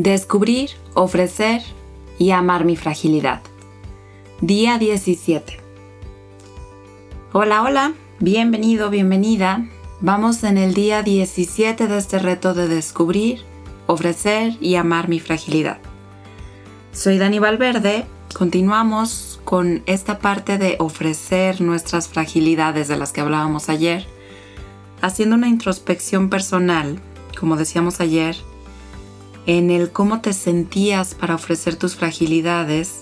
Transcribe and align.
Descubrir, 0.00 0.70
ofrecer 0.94 1.60
y 2.20 2.30
amar 2.30 2.64
mi 2.64 2.76
fragilidad. 2.76 3.42
Día 4.40 4.78
17. 4.78 5.58
Hola, 7.32 7.64
hola, 7.64 7.94
bienvenido, 8.20 8.90
bienvenida. 8.90 9.66
Vamos 10.00 10.44
en 10.44 10.56
el 10.56 10.72
día 10.72 11.02
17 11.02 11.88
de 11.88 11.98
este 11.98 12.20
reto 12.20 12.54
de 12.54 12.68
descubrir, 12.68 13.40
ofrecer 13.88 14.56
y 14.60 14.76
amar 14.76 15.08
mi 15.08 15.18
fragilidad. 15.18 15.78
Soy 16.92 17.18
Dani 17.18 17.40
Valverde, 17.40 18.06
continuamos 18.32 19.40
con 19.42 19.82
esta 19.86 20.20
parte 20.20 20.58
de 20.58 20.76
ofrecer 20.78 21.60
nuestras 21.60 22.06
fragilidades 22.06 22.86
de 22.86 22.98
las 22.98 23.10
que 23.10 23.20
hablábamos 23.20 23.68
ayer, 23.68 24.06
haciendo 25.02 25.34
una 25.34 25.48
introspección 25.48 26.30
personal, 26.30 27.00
como 27.36 27.56
decíamos 27.56 27.98
ayer, 27.98 28.36
en 29.46 29.70
el 29.70 29.90
cómo 29.90 30.20
te 30.20 30.32
sentías 30.32 31.14
para 31.14 31.34
ofrecer 31.34 31.76
tus 31.76 31.96
fragilidades, 31.96 33.00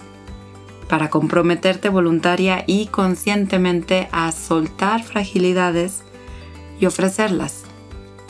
para 0.89 1.11
comprometerte 1.11 1.89
voluntaria 1.89 2.65
y 2.67 2.87
conscientemente 2.87 4.09
a 4.13 4.31
soltar 4.33 5.03
fragilidades 5.03 6.03
y 6.79 6.87
ofrecerlas 6.87 7.65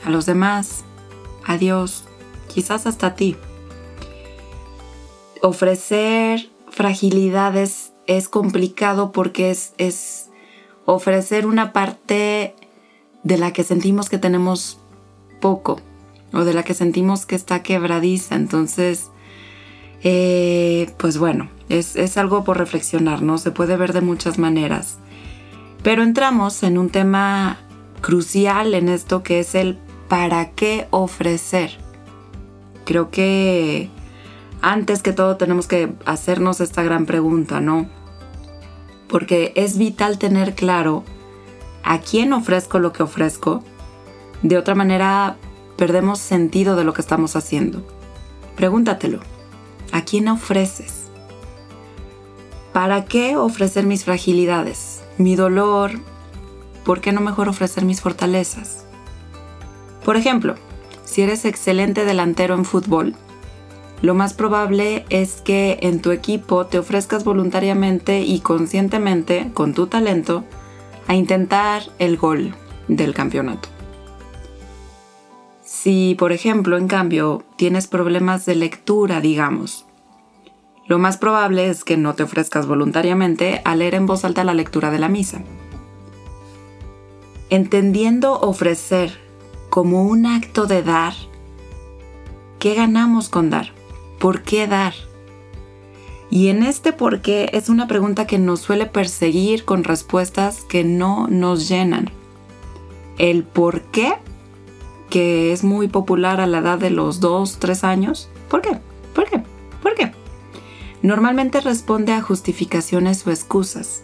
a 0.04 0.10
los 0.10 0.24
demás, 0.26 0.84
a 1.44 1.58
Dios, 1.58 2.04
quizás 2.52 2.86
hasta 2.86 3.08
a 3.08 3.14
ti. 3.14 3.36
Ofrecer 5.42 6.48
fragilidades 6.70 7.92
es 8.06 8.28
complicado 8.28 9.12
porque 9.12 9.50
es, 9.50 9.74
es 9.78 10.30
ofrecer 10.84 11.46
una 11.46 11.72
parte 11.72 12.54
de 13.22 13.38
la 13.38 13.52
que 13.52 13.64
sentimos 13.64 14.08
que 14.08 14.18
tenemos 14.18 14.78
poco 15.40 15.80
o 16.32 16.44
de 16.44 16.54
la 16.54 16.62
que 16.62 16.74
sentimos 16.74 17.26
que 17.26 17.34
está 17.34 17.62
quebradiza. 17.62 18.34
Entonces, 18.34 19.10
eh, 20.02 20.90
pues 20.98 21.18
bueno, 21.18 21.48
es, 21.68 21.96
es 21.96 22.16
algo 22.16 22.44
por 22.44 22.58
reflexionar, 22.58 23.22
¿no? 23.22 23.38
Se 23.38 23.50
puede 23.50 23.76
ver 23.76 23.92
de 23.92 24.00
muchas 24.00 24.38
maneras. 24.38 24.98
Pero 25.82 26.02
entramos 26.02 26.62
en 26.62 26.78
un 26.78 26.90
tema 26.90 27.58
crucial 28.00 28.74
en 28.74 28.88
esto 28.88 29.22
que 29.22 29.40
es 29.40 29.54
el 29.54 29.78
para 30.08 30.50
qué 30.50 30.86
ofrecer. 30.90 31.78
Creo 32.84 33.10
que 33.10 33.90
antes 34.62 35.02
que 35.02 35.12
todo 35.12 35.36
tenemos 35.36 35.66
que 35.66 35.92
hacernos 36.04 36.60
esta 36.60 36.82
gran 36.82 37.06
pregunta, 37.06 37.60
¿no? 37.60 37.86
Porque 39.08 39.52
es 39.56 39.78
vital 39.78 40.18
tener 40.18 40.54
claro 40.54 41.04
a 41.84 42.00
quién 42.00 42.32
ofrezco 42.32 42.78
lo 42.78 42.92
que 42.92 43.02
ofrezco. 43.02 43.62
De 44.42 44.58
otra 44.58 44.74
manera, 44.74 45.36
perdemos 45.76 46.18
sentido 46.18 46.76
de 46.76 46.84
lo 46.84 46.92
que 46.92 47.02
estamos 47.02 47.36
haciendo. 47.36 47.82
Pregúntatelo. 48.56 49.20
¿A 49.92 50.04
quién 50.04 50.28
ofreces? 50.28 51.08
¿Para 52.72 53.04
qué 53.04 53.36
ofrecer 53.36 53.86
mis 53.86 54.04
fragilidades? 54.04 55.02
Mi 55.18 55.36
dolor. 55.36 55.92
¿Por 56.84 57.00
qué 57.00 57.12
no 57.12 57.20
mejor 57.20 57.48
ofrecer 57.48 57.84
mis 57.84 58.00
fortalezas? 58.00 58.84
Por 60.04 60.16
ejemplo, 60.16 60.54
si 61.04 61.22
eres 61.22 61.44
excelente 61.44 62.04
delantero 62.04 62.54
en 62.54 62.64
fútbol, 62.64 63.14
lo 64.02 64.14
más 64.14 64.34
probable 64.34 65.06
es 65.08 65.40
que 65.40 65.78
en 65.82 66.00
tu 66.00 66.10
equipo 66.10 66.66
te 66.66 66.78
ofrezcas 66.78 67.24
voluntariamente 67.24 68.20
y 68.20 68.40
conscientemente, 68.40 69.50
con 69.54 69.72
tu 69.72 69.86
talento, 69.86 70.44
a 71.08 71.14
intentar 71.14 71.82
el 71.98 72.16
gol 72.16 72.54
del 72.88 73.14
campeonato. 73.14 73.75
Si, 75.86 76.16
por 76.16 76.32
ejemplo, 76.32 76.76
en 76.78 76.88
cambio, 76.88 77.44
tienes 77.54 77.86
problemas 77.86 78.44
de 78.44 78.56
lectura, 78.56 79.20
digamos, 79.20 79.86
lo 80.88 80.98
más 80.98 81.16
probable 81.16 81.68
es 81.68 81.84
que 81.84 81.96
no 81.96 82.16
te 82.16 82.24
ofrezcas 82.24 82.66
voluntariamente 82.66 83.62
a 83.64 83.76
leer 83.76 83.94
en 83.94 84.04
voz 84.04 84.24
alta 84.24 84.42
la 84.42 84.52
lectura 84.52 84.90
de 84.90 84.98
la 84.98 85.08
misa. 85.08 85.42
Entendiendo 87.50 88.40
ofrecer 88.40 89.16
como 89.70 90.02
un 90.02 90.26
acto 90.26 90.66
de 90.66 90.82
dar, 90.82 91.14
¿qué 92.58 92.74
ganamos 92.74 93.28
con 93.28 93.48
dar? 93.48 93.68
¿Por 94.18 94.42
qué 94.42 94.66
dar? 94.66 94.94
Y 96.30 96.48
en 96.48 96.64
este 96.64 96.92
por 96.92 97.22
qué 97.22 97.48
es 97.52 97.68
una 97.68 97.86
pregunta 97.86 98.26
que 98.26 98.38
nos 98.38 98.58
suele 98.58 98.86
perseguir 98.86 99.64
con 99.64 99.84
respuestas 99.84 100.64
que 100.64 100.82
no 100.82 101.28
nos 101.28 101.68
llenan. 101.68 102.10
El 103.18 103.44
por 103.44 103.82
qué 103.82 104.14
que 105.10 105.52
es 105.52 105.64
muy 105.64 105.88
popular 105.88 106.40
a 106.40 106.46
la 106.46 106.58
edad 106.58 106.78
de 106.78 106.90
los 106.90 107.20
2, 107.20 107.58
3 107.58 107.84
años. 107.84 108.28
¿Por 108.48 108.62
qué? 108.62 108.78
¿Por 109.14 109.28
qué? 109.28 109.42
¿Por 109.82 109.94
qué? 109.94 110.12
Normalmente 111.02 111.60
responde 111.60 112.12
a 112.12 112.22
justificaciones 112.22 113.26
o 113.26 113.30
excusas. 113.30 114.02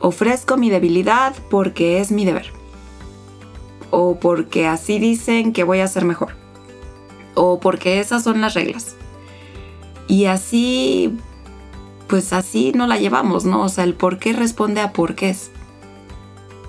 Ofrezco 0.00 0.56
mi 0.56 0.70
debilidad 0.70 1.34
porque 1.48 2.00
es 2.00 2.10
mi 2.10 2.24
deber. 2.24 2.52
O 3.90 4.18
porque 4.18 4.66
así 4.66 4.98
dicen 4.98 5.52
que 5.52 5.64
voy 5.64 5.80
a 5.80 5.86
ser 5.86 6.04
mejor. 6.04 6.34
O 7.34 7.60
porque 7.60 8.00
esas 8.00 8.24
son 8.24 8.40
las 8.40 8.54
reglas. 8.54 8.96
Y 10.08 10.24
así, 10.24 11.16
pues 12.08 12.32
así 12.32 12.72
no 12.74 12.86
la 12.86 12.98
llevamos, 12.98 13.44
¿no? 13.44 13.62
O 13.62 13.68
sea, 13.68 13.84
el 13.84 13.94
por 13.94 14.18
qué 14.18 14.32
responde 14.32 14.80
a 14.80 14.92
por 14.92 15.14
qué 15.14 15.30
es. 15.30 15.50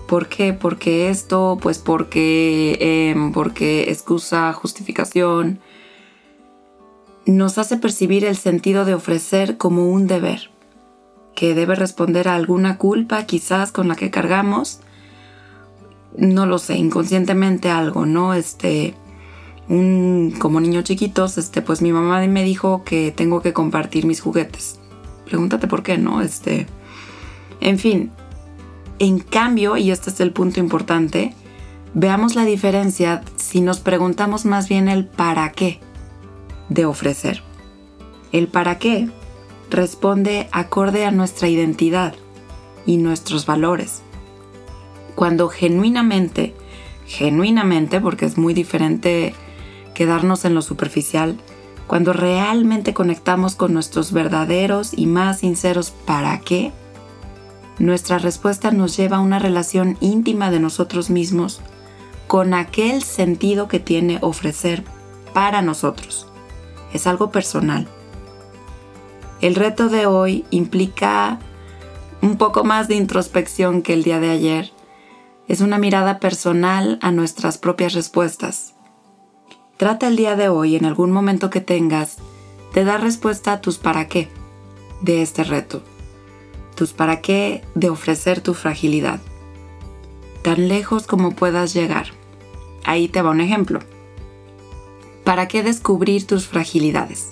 ¿Por 0.07 0.27
qué? 0.27 0.53
Porque 0.53 1.09
esto, 1.09 1.57
pues 1.61 1.79
porque, 1.79 2.77
em, 2.79 3.31
porque 3.31 3.89
excusa, 3.89 4.53
justificación, 4.53 5.59
nos 7.25 7.57
hace 7.57 7.77
percibir 7.77 8.25
el 8.25 8.35
sentido 8.35 8.85
de 8.85 8.93
ofrecer 8.93 9.57
como 9.57 9.89
un 9.89 10.07
deber, 10.07 10.51
que 11.35 11.55
debe 11.55 11.75
responder 11.75 12.27
a 12.27 12.35
alguna 12.35 12.77
culpa 12.77 13.25
quizás 13.25 13.71
con 13.71 13.87
la 13.87 13.95
que 13.95 14.11
cargamos, 14.11 14.81
no 16.17 16.45
lo 16.45 16.59
sé, 16.59 16.75
inconscientemente 16.77 17.69
algo, 17.69 18.05
¿no? 18.05 18.33
Este, 18.33 18.93
un, 19.69 20.35
como 20.37 20.59
niño 20.59 20.81
chiquitos, 20.81 21.37
este, 21.37 21.61
pues 21.61 21.81
mi 21.81 21.91
mamá 21.91 22.21
me 22.27 22.43
dijo 22.43 22.83
que 22.83 23.11
tengo 23.11 23.41
que 23.41 23.53
compartir 23.53 24.05
mis 24.05 24.21
juguetes. 24.21 24.79
Pregúntate 25.25 25.67
por 25.67 25.81
qué, 25.81 25.97
¿no? 25.97 26.21
Este, 26.21 26.67
en 27.61 27.79
fin, 27.79 28.11
en 28.99 29.19
cambio, 29.19 29.77
y 29.77 29.91
este 29.91 30.09
es 30.09 30.19
el 30.19 30.31
punto 30.31 30.59
importante, 30.59 31.33
veamos 31.93 32.35
la 32.35 32.45
diferencia 32.45 33.23
si 33.35 33.61
nos 33.61 33.79
preguntamos 33.79 34.45
más 34.45 34.69
bien 34.69 34.87
el 34.87 35.05
para 35.05 35.51
qué 35.51 35.79
de 36.69 36.85
ofrecer. 36.85 37.41
El 38.31 38.47
para 38.47 38.79
qué 38.79 39.09
responde 39.69 40.47
acorde 40.51 41.05
a 41.05 41.11
nuestra 41.11 41.47
identidad 41.47 42.13
y 42.85 42.97
nuestros 42.97 43.45
valores. 43.45 44.01
Cuando 45.15 45.49
genuinamente, 45.49 46.55
genuinamente, 47.05 48.01
porque 48.01 48.25
es 48.25 48.37
muy 48.37 48.53
diferente 48.53 49.33
quedarnos 49.93 50.45
en 50.45 50.55
lo 50.55 50.61
superficial, 50.61 51.37
cuando 51.87 52.13
realmente 52.13 52.93
conectamos 52.93 53.55
con 53.55 53.73
nuestros 53.73 54.11
verdaderos 54.11 54.93
y 54.95 55.05
más 55.05 55.39
sinceros 55.39 55.91
para 55.91 56.39
qué, 56.39 56.71
nuestra 57.79 58.19
respuesta 58.19 58.71
nos 58.71 58.95
lleva 58.95 59.17
a 59.17 59.21
una 59.21 59.39
relación 59.39 59.97
íntima 59.99 60.51
de 60.51 60.59
nosotros 60.59 61.09
mismos 61.09 61.61
con 62.27 62.53
aquel 62.53 63.03
sentido 63.03 63.67
que 63.67 63.79
tiene 63.79 64.19
ofrecer 64.21 64.83
para 65.33 65.61
nosotros. 65.61 66.27
Es 66.93 67.07
algo 67.07 67.31
personal. 67.31 67.87
El 69.41 69.55
reto 69.55 69.89
de 69.89 70.05
hoy 70.05 70.45
implica 70.51 71.39
un 72.21 72.37
poco 72.37 72.63
más 72.63 72.87
de 72.87 72.95
introspección 72.95 73.81
que 73.81 73.93
el 73.93 74.03
día 74.03 74.19
de 74.19 74.29
ayer. 74.29 74.71
Es 75.47 75.59
una 75.59 75.77
mirada 75.77 76.19
personal 76.19 76.97
a 77.01 77.11
nuestras 77.11 77.57
propias 77.57 77.93
respuestas. 77.93 78.75
Trata 79.77 80.07
el 80.07 80.15
día 80.15 80.35
de 80.35 80.47
hoy, 80.47 80.75
en 80.75 80.85
algún 80.85 81.11
momento 81.11 81.49
que 81.49 81.59
tengas, 81.59 82.17
de 82.73 82.85
dar 82.85 83.01
respuesta 83.01 83.53
a 83.53 83.61
tus 83.61 83.77
para 83.77 84.07
qué 84.07 84.29
de 85.01 85.21
este 85.21 85.43
reto 85.43 85.83
tus 86.75 86.93
para 86.93 87.21
qué 87.21 87.63
de 87.75 87.89
ofrecer 87.89 88.41
tu 88.41 88.53
fragilidad. 88.53 89.19
Tan 90.41 90.67
lejos 90.67 91.07
como 91.07 91.31
puedas 91.31 91.73
llegar. 91.73 92.07
Ahí 92.83 93.07
te 93.07 93.21
va 93.21 93.31
un 93.31 93.41
ejemplo. 93.41 93.79
¿Para 95.23 95.47
qué 95.47 95.63
descubrir 95.63 96.27
tus 96.27 96.47
fragilidades? 96.47 97.31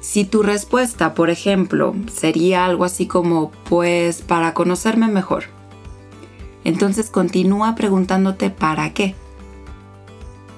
Si 0.00 0.24
tu 0.24 0.42
respuesta, 0.42 1.14
por 1.14 1.30
ejemplo, 1.30 1.94
sería 2.12 2.66
algo 2.66 2.84
así 2.84 3.06
como, 3.06 3.50
pues 3.68 4.22
para 4.22 4.54
conocerme 4.54 5.08
mejor, 5.08 5.44
entonces 6.62 7.10
continúa 7.10 7.74
preguntándote 7.74 8.50
para 8.50 8.92
qué. 8.92 9.14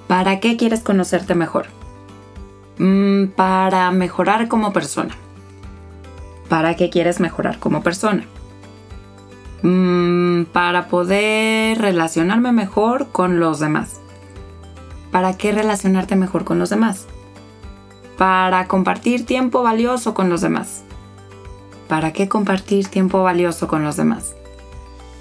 ¿Para 0.08 0.40
qué 0.40 0.56
quieres 0.56 0.80
conocerte 0.80 1.34
mejor? 1.34 1.66
Mm, 2.78 3.28
para 3.28 3.90
mejorar 3.90 4.48
como 4.48 4.72
persona. 4.72 5.16
¿Para 6.48 6.76
qué 6.76 6.90
quieres 6.90 7.20
mejorar 7.20 7.58
como 7.58 7.82
persona? 7.82 8.24
Mm, 9.62 10.44
para 10.52 10.88
poder 10.88 11.78
relacionarme 11.78 12.52
mejor 12.52 13.08
con 13.12 13.40
los 13.40 13.58
demás. 13.58 14.00
¿Para 15.10 15.36
qué 15.36 15.52
relacionarte 15.52 16.16
mejor 16.16 16.44
con 16.44 16.58
los 16.58 16.70
demás? 16.70 17.06
para 18.16 18.66
compartir 18.66 19.26
tiempo 19.26 19.62
valioso 19.62 20.14
con 20.14 20.28
los 20.28 20.40
demás. 20.40 20.84
¿Para 21.88 22.12
qué 22.12 22.28
compartir 22.28 22.88
tiempo 22.88 23.22
valioso 23.22 23.68
con 23.68 23.84
los 23.84 23.96
demás? 23.96 24.34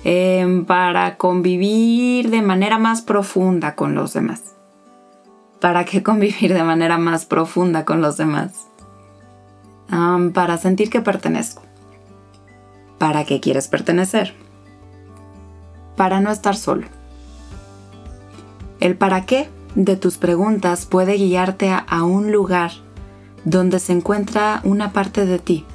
Em, 0.04 0.66
para 0.66 1.18
convivir 1.18 2.30
de 2.30 2.42
manera 2.42 2.78
más 2.78 3.02
profunda 3.02 3.76
con 3.76 3.96
los 3.96 4.14
demás. 4.14 4.56
¿Para 5.60 5.84
qué 5.86 6.04
convivir 6.04 6.54
de 6.54 6.64
manera 6.64 6.98
más 6.98 7.26
profunda 7.26 7.86
con 7.86 8.02
los 8.02 8.18
demás? 8.18 8.68
Para 9.90 10.58
sentir 10.58 10.90
que 10.90 11.02
pertenezco. 11.02 11.64
¿Para 12.98 13.26
qué 13.26 13.40
quieres 13.40 13.68
pertenecer? 13.68 14.34
Para 15.96 16.22
no 16.22 16.32
estar 16.32 16.56
solo. 16.56 16.88
El 18.80 18.98
para 18.98 19.26
qué 19.26 19.50
de 19.76 19.96
tus 19.96 20.18
preguntas 20.18 20.86
puede 20.86 21.18
guiarte 21.18 21.72
a 21.72 22.04
un 22.04 22.32
lugar 22.32 22.72
donde 23.44 23.80
se 23.80 23.94
encuentra 23.94 24.62
una 24.64 24.92
parte 24.92 25.26
de 25.26 25.40
ti, 25.40 25.66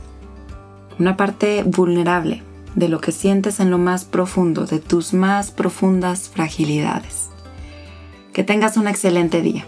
una 0.99 1.17
parte 1.17 1.63
vulnerable 1.63 2.43
de 2.75 2.89
lo 2.89 3.01
que 3.01 3.13
sientes 3.13 3.61
en 3.61 3.71
lo 3.71 3.79
más 3.79 4.05
profundo, 4.05 4.67
de 4.67 4.79
tus 4.79 5.13
más 5.13 5.51
profundas 5.51 6.29
fragilidades. 6.29 7.31
Que 8.33 8.45
tengas 8.45 8.77
un 8.77 8.87
excelente 8.87 9.43
día. 9.43 9.67